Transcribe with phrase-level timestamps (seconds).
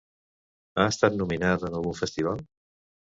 [0.83, 2.43] Ha estat nominada en algun festival?